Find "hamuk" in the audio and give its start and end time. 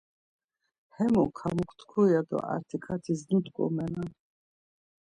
1.43-1.69